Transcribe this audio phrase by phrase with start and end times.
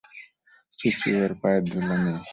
[0.79, 2.13] ছি ছি, ওঁর পায়ের ধুলা নে।